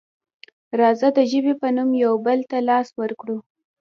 [0.79, 3.37] راځه د ژبې په نوم یو بل ته لاس ورکړو.